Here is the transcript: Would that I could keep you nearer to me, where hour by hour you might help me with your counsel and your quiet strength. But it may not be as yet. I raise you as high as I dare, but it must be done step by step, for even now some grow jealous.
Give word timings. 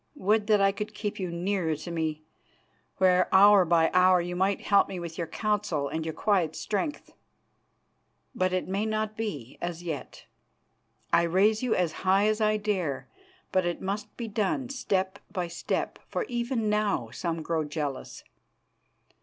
Would 0.15 0.47
that 0.47 0.59
I 0.59 0.71
could 0.71 0.95
keep 0.95 1.19
you 1.19 1.29
nearer 1.29 1.75
to 1.75 1.91
me, 1.91 2.23
where 2.97 3.29
hour 3.31 3.63
by 3.65 3.91
hour 3.93 4.19
you 4.19 4.35
might 4.35 4.61
help 4.61 4.89
me 4.89 4.99
with 4.99 5.15
your 5.15 5.27
counsel 5.27 5.89
and 5.89 6.03
your 6.03 6.13
quiet 6.15 6.55
strength. 6.55 7.13
But 8.33 8.51
it 8.51 8.67
may 8.67 8.83
not 8.87 9.15
be 9.15 9.59
as 9.61 9.83
yet. 9.83 10.25
I 11.13 11.21
raise 11.21 11.61
you 11.61 11.75
as 11.75 11.91
high 12.01 12.25
as 12.25 12.41
I 12.41 12.57
dare, 12.57 13.09
but 13.51 13.63
it 13.63 13.79
must 13.79 14.17
be 14.17 14.27
done 14.27 14.69
step 14.69 15.19
by 15.31 15.47
step, 15.47 15.99
for 16.09 16.23
even 16.23 16.67
now 16.67 17.11
some 17.11 17.43
grow 17.43 17.63
jealous. 17.63 18.23